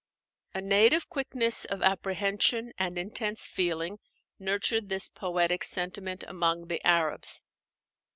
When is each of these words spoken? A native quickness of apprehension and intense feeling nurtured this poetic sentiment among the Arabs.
A 0.55 0.61
native 0.61 1.07
quickness 1.09 1.63
of 1.65 1.83
apprehension 1.83 2.71
and 2.79 2.97
intense 2.97 3.47
feeling 3.47 3.99
nurtured 4.39 4.89
this 4.89 5.07
poetic 5.09 5.63
sentiment 5.63 6.23
among 6.27 6.69
the 6.69 6.83
Arabs. 6.83 7.43